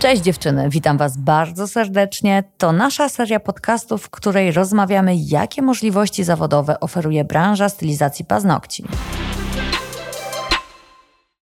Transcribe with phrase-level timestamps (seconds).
[0.00, 2.44] Cześć dziewczyny, witam Was bardzo serdecznie.
[2.58, 8.84] To nasza seria podcastów, w której rozmawiamy, jakie możliwości zawodowe oferuje branża stylizacji paznokci.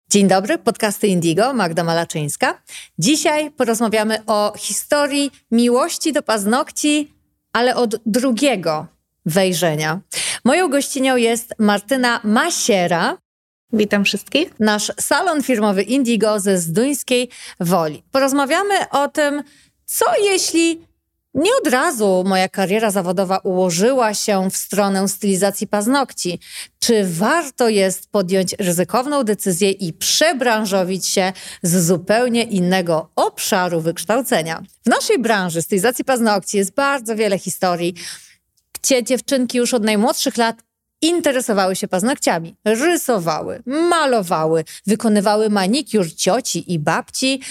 [0.09, 2.61] Dzień dobry, podcasty Indigo, Magda Malaczyńska.
[2.99, 7.13] Dzisiaj porozmawiamy o historii miłości do paznokci,
[7.53, 8.87] ale od drugiego
[9.25, 9.99] wejrzenia.
[10.45, 13.17] Moją gościnią jest Martyna Masiera,
[13.73, 14.59] Witam wszystkich.
[14.59, 18.03] Nasz salon firmowy Indigo ze Zduńskiej Woli.
[18.11, 19.43] Porozmawiamy o tym,
[19.85, 20.87] co jeśli
[21.33, 26.39] nie od razu moja kariera zawodowa ułożyła się w stronę stylizacji paznokci.
[26.79, 34.63] Czy warto jest podjąć ryzykowną decyzję i przebranżowić się z zupełnie innego obszaru wykształcenia?
[34.85, 37.93] W naszej branży stylizacji paznokci jest bardzo wiele historii,
[38.81, 40.66] gdzie dziewczynki już od najmłodszych lat
[41.01, 47.41] interesowały się paznokciami, rysowały, malowały, wykonywały manikiur cioci i babci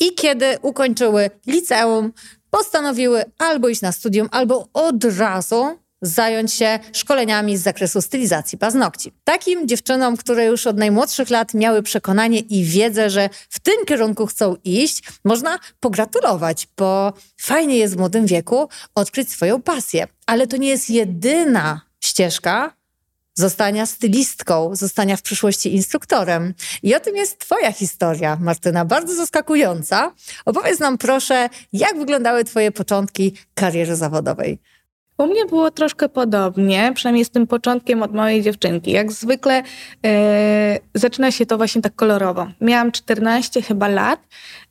[0.00, 2.12] i kiedy ukończyły liceum,
[2.50, 9.12] postanowiły albo iść na studium, albo od razu zająć się szkoleniami z zakresu stylizacji paznokci.
[9.24, 14.26] Takim dziewczynom, które już od najmłodszych lat miały przekonanie i wiedzę, że w tym kierunku
[14.26, 20.06] chcą iść, można pogratulować, bo fajnie jest w młodym wieku odkryć swoją pasję.
[20.26, 22.74] Ale to nie jest jedyna ścieżka,
[23.34, 26.54] zostania stylistką, zostania w przyszłości instruktorem.
[26.82, 30.12] I o tym jest Twoja historia, Martyna, bardzo zaskakująca.
[30.44, 34.58] Opowiedz nam proszę, jak wyglądały Twoje początki kariery zawodowej.
[35.18, 38.90] U mnie było troszkę podobnie, przynajmniej z tym początkiem od małej dziewczynki.
[38.90, 39.62] Jak zwykle
[40.06, 42.46] e, zaczyna się to właśnie tak kolorowo.
[42.60, 44.20] Miałam 14 chyba lat,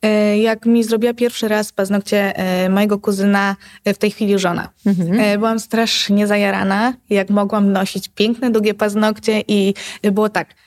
[0.01, 3.55] e, jak mi zrobiła pierwszy raz paznokcie e, mojego kuzyna,
[3.85, 4.69] w tej chwili żona.
[4.85, 5.39] Mhm.
[5.39, 10.47] Byłam strasznie zajarana, jak mogłam nosić piękne, długie paznokcie i było tak–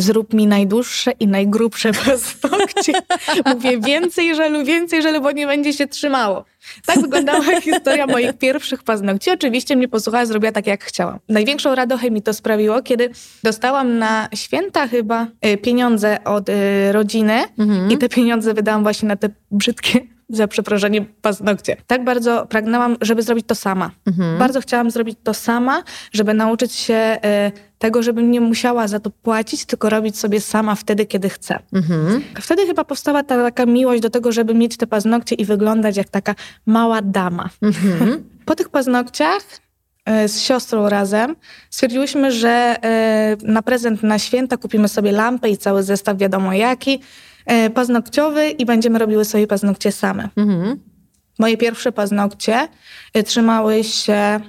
[0.00, 2.92] zrób mi najdłuższe i najgrubsze paznokcie.
[3.46, 6.44] Mówię więcej żelu, więcej żelu, bo nie będzie się trzymało.
[6.86, 9.30] Tak wyglądała historia moich pierwszych paznokci.
[9.30, 11.18] Oczywiście mnie posłuchała, zrobiła tak, jak chciałam.
[11.28, 13.10] Największą radochę mi to sprawiło, kiedy
[13.42, 17.90] dostałam na święta chyba e, pieniądze od e, rodziny mhm.
[17.90, 21.76] i te pieniądze wydałam właśnie na te brzydkie za przeproszenie paznokcie.
[21.86, 23.90] Tak bardzo pragnęłam, żeby zrobić to sama.
[24.06, 24.38] Mhm.
[24.38, 25.82] Bardzo chciałam zrobić to sama,
[26.12, 27.18] żeby nauczyć się
[27.48, 31.58] y, tego, żebym nie musiała za to płacić, tylko robić sobie sama wtedy, kiedy chcę.
[31.72, 32.22] Mhm.
[32.40, 36.08] Wtedy chyba powstała ta taka miłość do tego, żeby mieć te paznokcie i wyglądać jak
[36.08, 36.34] taka
[36.66, 37.50] mała dama.
[37.62, 38.24] Mhm.
[38.50, 39.42] Po tych paznokciach
[40.04, 41.36] e, z siostrą razem
[41.70, 47.00] stwierdziłyśmy, że e, na prezent na święta kupimy sobie lampę i cały zestaw wiadomo jaki,
[47.74, 50.28] paznokciowy i będziemy robiły sobie paznokcie same.
[50.36, 50.80] Mhm.
[51.38, 52.68] Moje pierwsze paznokcie
[53.24, 54.40] trzymały się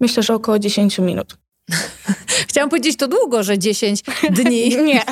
[0.00, 1.36] myślę, że około 10 minut.
[2.48, 4.76] Chciałam powiedzieć to długo, że 10 dni.
[4.76, 5.02] Nie.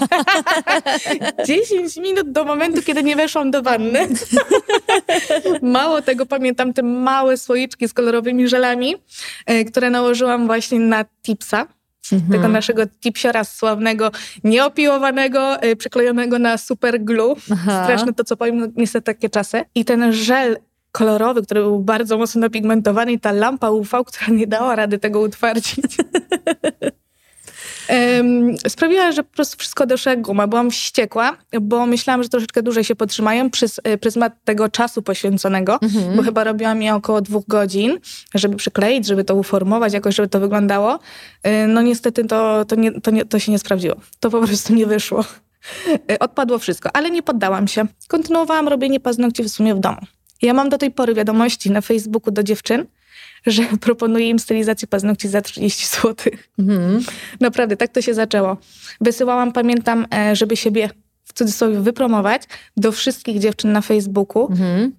[1.46, 4.08] 10 minut do momentu, kiedy nie weszłam do wanny.
[5.62, 8.94] Mało tego, pamiętam te małe słoiczki z kolorowymi żelami,
[9.46, 11.66] e, które nałożyłam właśnie na tipsa.
[12.12, 12.32] Mhm.
[12.32, 14.10] Tego naszego tipsiora sławnego,
[14.44, 17.37] nieopiłowanego, e, przyklejonego na super glue.
[17.53, 17.84] Aha.
[17.84, 19.65] Straszne to, co powiem, no, niestety takie czasy.
[19.75, 20.56] I ten żel
[20.93, 25.20] kolorowy, który był bardzo mocno napigmentowany i ta lampa UV, która nie dała rady tego
[25.20, 25.87] utwardzić.
[28.68, 30.46] sprawiła, że po prostu wszystko doszło jak guma.
[30.46, 35.78] Byłam wściekła, bo myślałam, że troszeczkę dłużej się potrzymają przez e, pryzmat tego czasu poświęconego,
[35.82, 36.16] mhm.
[36.16, 37.98] bo chyba robiłam je około dwóch godzin,
[38.34, 40.98] żeby przykleić, żeby to uformować, jakoś, żeby to wyglądało.
[41.42, 43.96] E, no niestety to, to, nie, to, nie, to się nie sprawdziło.
[44.20, 45.24] To po prostu nie wyszło.
[46.10, 47.86] E, odpadło wszystko, ale nie poddałam się.
[48.08, 49.98] Kontynuowałam robienie paznokci w sumie w domu.
[50.42, 52.86] Ja mam do tej pory wiadomości na Facebooku do dziewczyn,
[53.46, 56.32] że proponuję im stylizację paznokci za 30 zł.
[56.58, 57.04] Mhm.
[57.40, 58.56] Naprawdę, tak to się zaczęło.
[59.00, 60.90] Wysyłałam, pamiętam, e, żeby siebie
[61.24, 62.42] w cudzysłowie wypromować
[62.76, 64.92] do wszystkich dziewczyn na Facebooku mhm.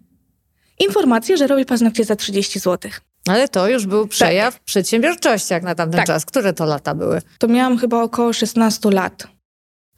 [0.79, 2.91] informację, że robię paznokcie za 30 zł.
[3.27, 4.63] Ale to już był przejaw tak.
[4.63, 6.07] przedsiębiorczości jak na tamten tak.
[6.07, 6.25] czas.
[6.25, 7.21] Które to lata były?
[7.37, 9.27] To miałam chyba około 16 lat.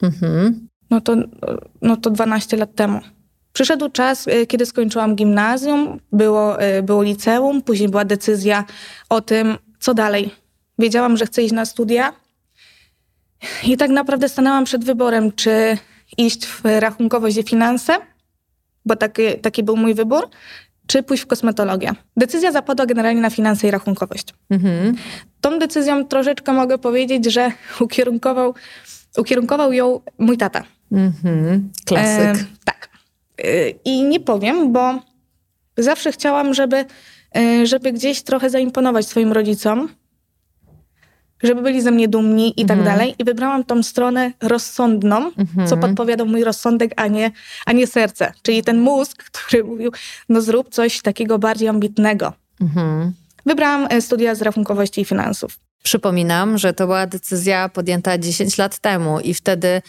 [0.02, 0.68] Mhm.
[0.90, 1.16] No, to,
[1.82, 3.00] no to 12 lat temu.
[3.54, 8.64] Przyszedł czas, y, kiedy skończyłam gimnazjum, było, y, było liceum, później była decyzja
[9.08, 10.30] o tym, co dalej.
[10.78, 12.12] Wiedziałam, że chcę iść na studia
[13.64, 15.78] i tak naprawdę stanęłam przed wyborem, czy
[16.18, 17.96] iść w rachunkowość i finanse,
[18.86, 20.28] bo taki, taki był mój wybór,
[20.86, 21.92] czy pójść w kosmetologię.
[22.16, 24.26] Decyzja zapadła generalnie na finanse i rachunkowość.
[24.50, 24.96] Mhm.
[25.40, 28.54] Tą decyzją troszeczkę mogę powiedzieć, że ukierunkował,
[29.16, 30.62] ukierunkował ją mój tata.
[30.92, 31.70] Mhm.
[31.84, 32.42] Klasyk.
[32.42, 32.93] E, tak.
[33.84, 34.98] I nie powiem, bo
[35.78, 36.84] zawsze chciałam, żeby,
[37.36, 39.88] e, żeby gdzieś trochę zaimponować swoim rodzicom.
[41.42, 42.96] żeby byli ze mnie dumni i tak Mhm.
[42.96, 43.14] dalej.
[43.18, 45.68] I wybrałam tą stronę rozsądną, Mhm.
[45.68, 47.30] co podpowiadał mój rozsądek, a nie,
[47.66, 48.32] a nie serce.
[48.42, 49.92] Czyli ten mózg, który mówił,
[50.28, 52.32] no zrób coś takiego bardziej ambitnego.
[52.60, 53.12] Mhm.
[53.46, 55.58] Wybrałam e, studia z rachunkowości i finansów.
[55.82, 59.82] Przypominam, że to była decyzja podjęta 10 lat temu i wtedy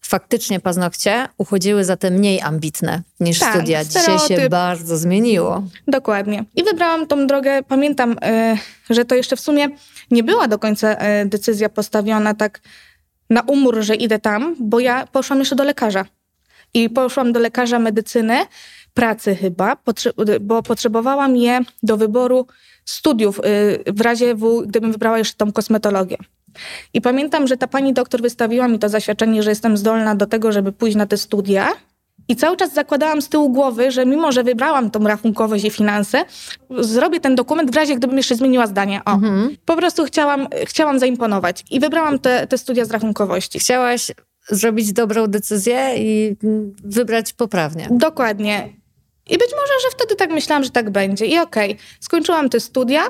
[0.00, 3.84] faktycznie paznokcie uchodziły za te mniej ambitne niż Tak, studia.
[3.84, 4.50] Dzisiaj się stereotyp.
[4.50, 5.62] bardzo zmieniło.
[5.88, 6.44] Dokładnie.
[6.56, 7.62] I wybrałam tą drogę.
[7.62, 8.56] Pamiętam, e,
[8.90, 9.68] że to jeszcze w sumie
[10.10, 12.60] nie była do końca e, decyzja postawiona tak
[13.30, 16.04] na umór, że idę tam, bo ja poszłam jeszcze do lekarza.
[16.74, 18.38] I poszłam do lekarza medycyny,
[18.94, 22.46] pracy chyba, potrze- bo potrzebowałam je do wyboru
[22.84, 26.16] studiów, y, w razie W, gdybym wybrała jeszcze tą kosmetologię.
[26.94, 30.52] I pamiętam, że ta pani doktor wystawiła mi to zaświadczenie, że jestem zdolna do tego,
[30.52, 31.68] żeby pójść na te studia.
[32.30, 36.24] I cały czas zakładałam z tyłu głowy, że mimo, że wybrałam tą rachunkowość i finanse,
[36.70, 39.00] zrobię ten dokument w razie, gdybym jeszcze zmieniła zdanie.
[39.04, 39.56] O, Mhm.
[39.64, 43.58] po prostu chciałam, chciałam zaimponować i wybrałam te, te studia z rachunkowości.
[43.58, 44.10] Chciałaś
[44.48, 46.36] zrobić dobrą decyzję i
[46.84, 47.88] wybrać poprawnie.
[47.90, 48.68] Dokładnie.
[49.26, 51.26] I być może, że wtedy tak myślałam, że tak będzie.
[51.26, 53.02] I okej, skończyłam te studia,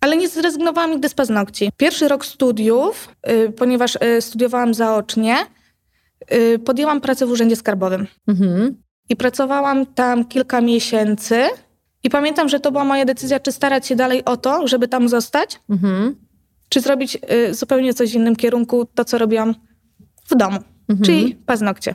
[0.00, 1.70] ale nie zrezygnowałam nigdy z paznokci.
[1.76, 5.36] Pierwszy rok studiów, y, ponieważ y, studiowałam zaocznie,
[6.32, 8.06] y, podjęłam pracę w Urzędzie Skarbowym.
[8.28, 8.82] Mhm.
[9.08, 11.42] I pracowałam tam kilka miesięcy.
[12.02, 15.08] I pamiętam, że to była moja decyzja, czy starać się dalej o to, żeby tam
[15.08, 16.16] zostać, Mhm.
[16.68, 17.18] czy zrobić
[17.50, 19.54] y, zupełnie coś w innym kierunku, to co robiłam
[20.30, 20.58] w domu,
[20.88, 21.04] Mhm.
[21.06, 21.94] czyli paznokcie.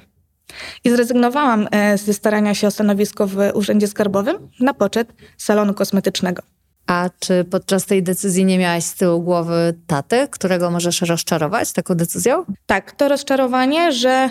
[0.83, 6.41] I zrezygnowałam e, ze starania się o stanowisko w Urzędzie Skarbowym na poczet salonu kosmetycznego.
[6.87, 11.95] A czy podczas tej decyzji nie miałaś z tyłu głowy taty, którego możesz rozczarować taką
[11.95, 12.45] decyzją?
[12.65, 14.29] Tak, to rozczarowanie, że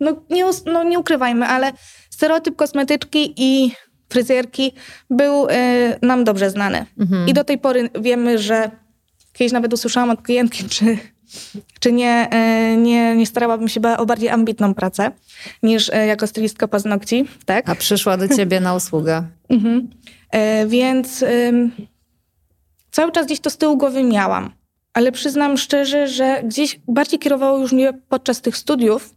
[0.00, 1.72] no nie, no nie ukrywajmy, ale
[2.10, 3.72] stereotyp kosmetyczki i
[4.08, 4.72] fryzjerki
[5.10, 6.86] był e, nam dobrze znany.
[6.98, 7.28] Mhm.
[7.28, 8.70] I do tej pory wiemy, że
[9.32, 10.98] kiedyś nawet usłyszałam od klientki, czy,
[11.80, 15.12] czy nie, e, nie, nie starałabym się o bardziej ambitną pracę
[15.62, 17.68] niż e, jako stylistka paznokci, tak?
[17.68, 19.22] A przyszła do ciebie na usługę.
[19.48, 19.88] Mhm.
[20.30, 21.24] E, więc
[22.90, 24.50] cały czas gdzieś to z tyłu głowy miałam.
[24.92, 29.14] Ale przyznam szczerze, że gdzieś bardziej kierowało już mnie podczas tych studiów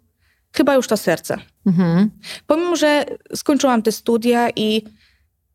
[0.54, 1.38] chyba już to serce.
[1.66, 2.10] Mhm.
[2.48, 3.06] Pomimo, że
[3.36, 4.84] skończyłam te studia i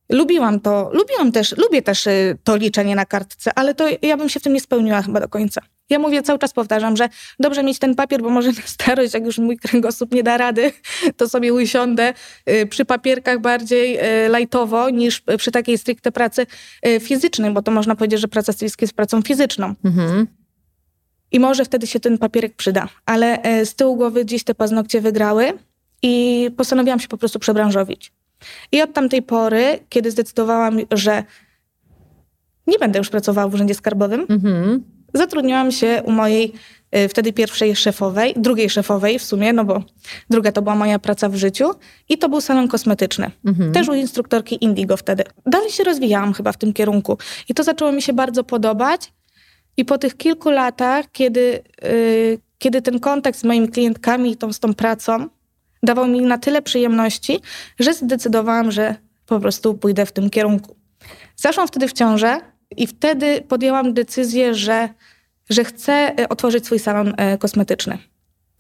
[0.09, 4.29] lubiłam to, lubiłam też, lubię też y, to liczenie na kartce, ale to ja bym
[4.29, 5.61] się w tym nie spełniła chyba do końca.
[5.91, 7.09] Ja mówię, cały czas powtarzam, że
[7.39, 10.73] dobrze mieć ten papier, bo może na starość, jak już mój kręgosłup nie da rady,
[11.17, 12.15] to sobie usiądę
[12.51, 16.47] y, przy papierkach bardziej y, lajtowo niż przy takiej stricte pracy
[17.01, 19.75] fizycznej, bo to można powiedzieć, że praca stylistka jest pracą fizyczną.
[19.85, 20.27] Mhm.
[21.33, 22.89] I może wtedy się ten papierek przyda.
[23.07, 25.53] Ale z tyłu głowy gdzieś te paznokcie wygrały
[26.03, 28.13] i postanowiłam się po prostu przebranżowić.
[28.73, 31.25] I od tamtej pory, kiedy zdecydowałam, że
[32.67, 34.85] nie będę już pracowała w Urzędzie Skarbowym, Mhm.
[35.15, 36.53] zatrudniłam się u mojej
[36.91, 39.83] e, wtedy pierwszej szefowej, drugiej szefowej w sumie, no bo
[40.31, 41.71] druga to była moja praca w życiu
[42.09, 43.31] i to był salon kosmetyczny.
[43.45, 43.73] Mhm.
[43.73, 45.25] Też u instruktorki Indigo wtedy.
[45.47, 47.19] Dalej się rozwijałam chyba w tym kierunku
[47.49, 49.13] i to zaczęło mi się bardzo podobać
[49.77, 54.53] i po tych kilku latach, kiedy, y, kiedy ten kontakt z moimi klientkami i tą,
[54.53, 55.29] z tą pracą
[55.83, 57.41] dawał mi na tyle przyjemności,
[57.79, 58.95] że zdecydowałam, że
[59.27, 60.77] po prostu pójdę w tym kierunku.
[61.37, 62.41] Zaszłam wtedy w ciążę
[62.77, 64.89] i wtedy podjęłam decyzję, że,
[65.51, 67.99] że chcę y, otworzyć swój salon y, kosmetyczny.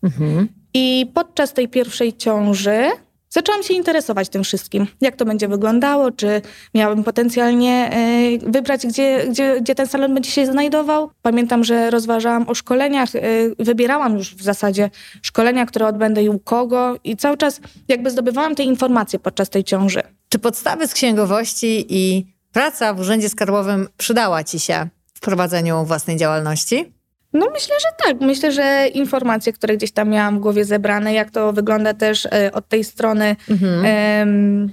[0.02, 0.48] Mhm.
[0.74, 2.90] I podczas tej pierwszej ciąży
[3.30, 4.86] zaczęłam się interesować tym wszystkim.
[5.00, 6.42] Jak to będzie wyglądało, czy
[6.74, 11.10] miałabym potencjalnie e, wybrać, gdzie, gdzie, gdzie ten salon będzie się znajdował.
[11.22, 13.20] Pamiętam, że rozważałam o szkoleniach, e,
[13.58, 14.90] wybierałam już w zasadzie
[15.22, 16.96] szkolenia, które odbędę i u kogo.
[17.04, 20.02] I cały czas jakby zdobywałam te informacje podczas tej ciąży.
[20.28, 26.16] Czy podstawy z księgowości i praca w Urzędzie Skarbowym przydała ci się w prowadzeniu własnej
[26.16, 26.95] działalności?
[27.32, 28.20] No myślę, że tak.
[28.20, 32.50] Myślę, że informacje, które gdzieś tam miałam w głowie zebrane, jak to wygląda też e,
[32.52, 34.70] od tej strony Mhm.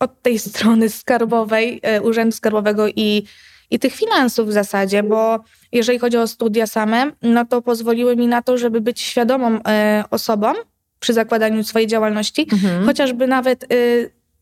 [0.00, 3.24] od tej strony skarbowej, e, Urzędu Skarbowego i,
[3.70, 5.38] i tych finansów w zasadzie, bo
[5.72, 10.04] jeżeli chodzi o studia same, no to pozwoliły mi na to, żeby być świadomą e,
[10.10, 10.52] osobą
[11.00, 12.86] przy zakładaniu swojej działalności, Mhm.
[12.86, 13.66] chociażby nawet e,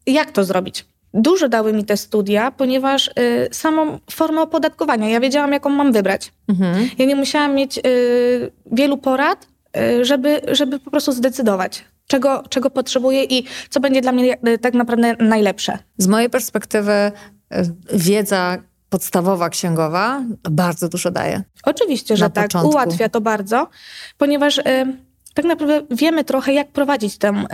[0.07, 0.85] jak to zrobić.
[1.14, 3.12] Dużo dały mi te studia, ponieważ e,
[3.54, 6.33] samą formę opodatkowania, ja wiedziałam, jaką mam wybrać.
[6.49, 6.88] Mhm.
[6.99, 7.83] Ja nie musiałam mieć y,
[8.73, 14.12] wielu porad, y, żeby, żeby po prostu zdecydować, czego, czego potrzebuję i co będzie dla
[14.12, 15.78] mnie y, tak naprawdę najlepsze.
[15.99, 17.12] Z mojej perspektywy e,
[17.92, 21.42] wiedza podstawowa księgowa bardzo dużo daje.
[21.64, 22.71] Oczywiście, że Na tak, początku.
[22.71, 23.69] ułatwia to bardzo,
[24.19, 24.62] ponieważ y,
[25.35, 27.47] tak naprawdę wiemy trochę, jak prowadzić ten,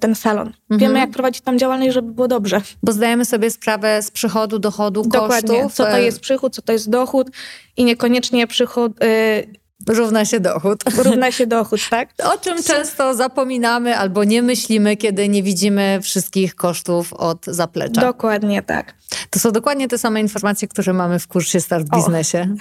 [0.00, 0.46] ten salon.
[0.46, 0.80] Mhm.
[0.80, 2.60] Wiemy, jak prowadzić tam działalność, żeby było dobrze.
[2.82, 5.48] Bo zdajemy sobie sprawę z przychodu, dochodu, Dokładnie.
[5.48, 5.74] kosztów.
[5.74, 7.30] Co to e, jest przychód, co to jest dochód
[7.76, 10.84] i niekoniecznie przychód e, Równa się dochód.
[11.04, 12.08] równa się dochód, tak?
[12.34, 18.00] O czym często zapominamy albo nie myślimy, kiedy nie widzimy wszystkich kosztów od zaplecza.
[18.00, 18.94] Dokładnie tak.
[19.30, 22.46] To są dokładnie te same informacje, które mamy w kursie Start w biznesie.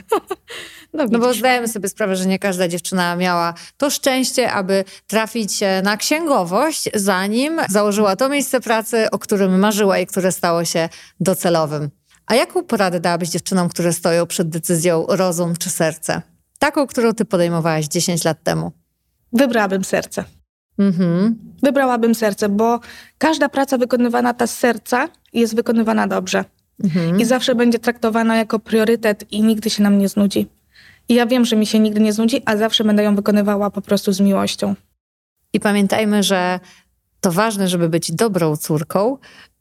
[0.93, 5.63] No, No bo zdajemy sobie sprawę, że nie każda dziewczyna miała to szczęście, aby trafić
[5.63, 10.89] e, na księgowość, zanim założyła to miejsce pracy, o którym marzyła i które stało się
[11.19, 11.89] docelowym.
[12.25, 16.21] A jaką poradę dałabyś dziewczynom, które stoją przed decyzją rozum czy serce?
[16.59, 18.71] Taką, którą ty podejmowałaś 10 lat temu.
[19.33, 20.23] Wybrałabym serce.
[20.79, 21.35] Mhm.
[21.63, 22.79] Wybrałabym serce, bo
[23.17, 26.45] każda praca wykonywana ta z serca jest wykonywana dobrze.
[26.83, 27.19] Mhm.
[27.19, 30.47] I zawsze będzie traktowana jako priorytet i nigdy się nam nie znudzi.
[31.09, 33.81] I ja wiem, że mi się nigdy nie znudzi, a zawsze będę ją wykonywała po
[33.81, 34.75] prostu z miłością.
[35.53, 36.59] I pamiętajmy, że
[37.21, 39.17] to ważne, żeby być dobrą córką,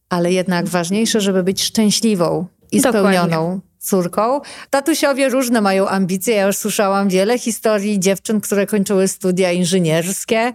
[0.09, 3.01] ale jednak ważniejsze, żeby być szczęśliwą i Dokładnie.
[3.01, 4.41] spełnioną córką.
[4.71, 6.35] Tatusiowie różne mają ambicje.
[6.35, 10.53] Ja już słyszałam wiele historii dziewczyn, które kończyły studia inżynierskie.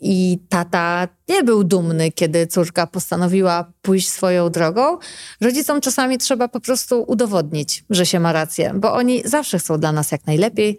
[0.00, 4.98] I tata nie był dumny, kiedy córka postanowiła pójść swoją drogą.
[5.40, 9.92] Rodzicom czasami trzeba po prostu udowodnić, że się ma rację, bo oni zawsze chcą dla
[9.92, 10.78] nas jak najlepiej,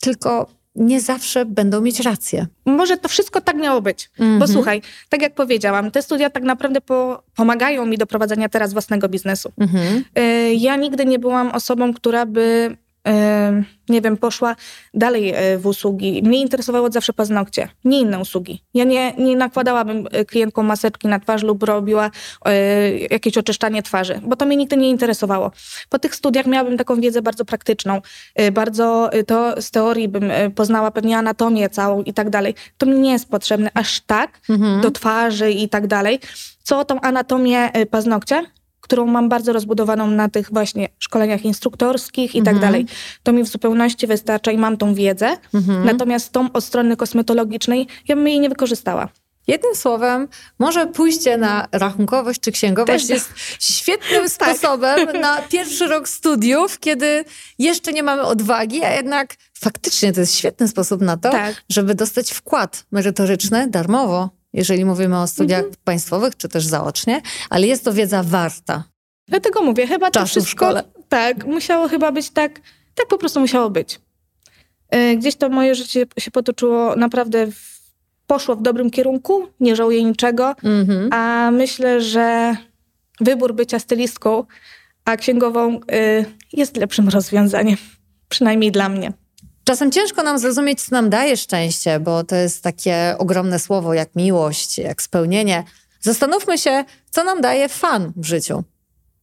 [0.00, 2.46] tylko nie zawsze będą mieć rację.
[2.66, 4.10] Może to wszystko tak miało być.
[4.18, 4.48] Bo Mhm.
[4.52, 9.08] słuchaj, tak jak powiedziałam, te studia tak naprawdę po, pomagają mi do prowadzenia teraz własnego
[9.08, 9.52] biznesu.
[9.58, 10.04] Mhm.
[10.18, 12.76] Y, Ja nigdy nie byłam osobą, która by,
[13.88, 14.56] nie wiem, poszła
[14.94, 16.22] dalej y, w usługi.
[16.22, 18.62] Mnie interesowały od zawsze paznokcie, nie inne usługi.
[18.74, 22.50] Ja nie, nie nakładałabym y, klientkom maseczki na twarz lub robiła y,
[23.10, 25.50] jakieś oczyszczanie twarzy, bo to mnie nigdy nie interesowało.
[25.88, 28.00] Po tych studiach miałabym taką wiedzę bardzo praktyczną,
[28.52, 32.54] bardzo to z teorii bym poznała pewnie anatomię całą i tak dalej.
[32.78, 34.80] To mi nie jest potrzebne aż tak Mhm.
[34.80, 36.20] do twarzy i tak dalej.
[36.62, 38.42] Co tą anatomię paznokcia,
[38.88, 42.60] którą mam bardzo rozbudowaną na tych właśnie szkoleniach instruktorskich i tak Mhm.
[42.72, 42.86] dalej.
[43.22, 45.36] To mi w zupełności wystarcza i mam tą wiedzę.
[45.54, 45.84] Mhm.
[45.84, 49.08] Natomiast tą od strony kosmetologicznej ja bym jej nie wykorzystała.
[49.46, 50.28] Jednym słowem,
[50.58, 53.30] może pójście na rachunkowość czy księgowość Też- jest
[53.60, 54.56] świetnym Tak.
[54.56, 57.24] sposobem na pierwszy rok studiów, kiedy
[57.58, 61.54] jeszcze nie mamy odwagi, a jednak faktycznie to jest świetny sposób na to, Tak.
[61.68, 65.76] żeby dostać wkład merytoryczny darmowo, jeżeli mówimy o studiach Mhm.
[65.84, 68.84] państwowych czy też zaocznie, ale jest to wiedza warta.
[69.28, 70.64] Dlatego mówię, chyba to Czasu w wszystko...
[70.66, 70.82] szkole.
[71.08, 72.60] Tak, musiało chyba być tak,
[72.94, 74.00] tak po prostu musiało być.
[74.94, 77.78] Y, Gdzieś to moje życie się potoczyło naprawdę, w,
[78.26, 80.54] poszło w dobrym kierunku, nie żałuję niczego.
[80.64, 81.12] Mhm.
[81.12, 82.56] A myślę, że
[83.20, 84.44] wybór bycia stylistką,
[85.04, 87.76] a księgową y, jest lepszym rozwiązaniem.
[88.28, 89.12] Przynajmniej dla mnie.
[89.68, 94.16] Czasem ciężko nam zrozumieć, co nam daje szczęście, bo to jest takie ogromne słowo jak
[94.16, 95.64] miłość, jak spełnienie.
[96.00, 98.64] Zastanówmy się, co nam daje fan w życiu.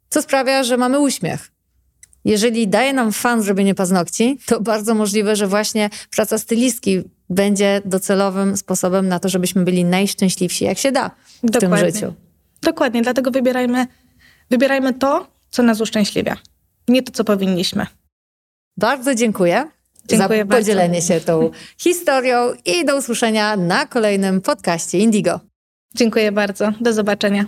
[0.09, 1.51] Co sprawia, że mamy uśmiech.
[2.25, 8.57] Jeżeli daje nam fan zrobienie paznokci, to bardzo możliwe, że właśnie praca stylistki będzie docelowym
[8.57, 11.11] sposobem na to, żebyśmy byli najszczęśliwsi, jak się da
[11.43, 11.77] w Dokładnie.
[11.77, 12.13] tym życiu.
[12.61, 13.87] Dokładnie, dlatego wybierajmy,
[14.49, 16.37] wybierajmy to, co nas uszczęśliwia.
[16.87, 17.85] Nie to, co powinniśmy.
[18.77, 19.74] Bardzo dziękuję,
[20.07, 20.61] Dziękuję za bardzo.
[20.63, 25.39] podzielenie się tą historią i do usłyszenia na kolejnym podcaście Indigo.
[25.95, 26.71] Dziękuję bardzo.
[26.81, 27.45] Do zobaczenia.